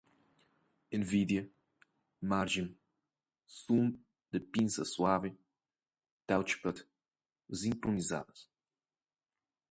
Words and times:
nvidia, 1.01 1.47
margem, 2.19 2.75
zoom 3.47 3.87
de 4.31 4.39
pinça 4.39 4.83
suave, 4.83 5.37
touchpad, 6.25 6.77
sincronizadas 7.59 8.39